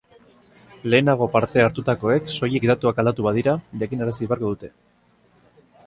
Lehenago 0.93 1.27
parte 1.35 1.61
hartutakoek 1.65 2.33
soilik 2.39 2.67
datuak 2.73 3.03
aldatu 3.05 3.29
badira 3.29 3.55
jakinarazi 3.85 4.33
beharko 4.33 4.55
dute. 4.57 4.73